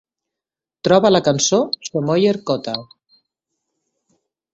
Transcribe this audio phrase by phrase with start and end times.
[0.87, 2.73] Troba la cançó Shomoyer Kotha